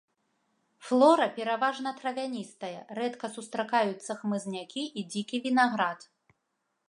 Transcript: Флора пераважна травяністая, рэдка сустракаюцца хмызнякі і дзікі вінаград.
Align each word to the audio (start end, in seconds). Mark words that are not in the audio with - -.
Флора 0.85 1.27
пераважна 1.35 1.89
травяністая, 1.99 2.79
рэдка 2.99 3.27
сустракаюцца 3.35 4.11
хмызнякі 4.21 4.83
і 5.03 5.03
дзікі 5.11 5.37
вінаград. 5.47 5.99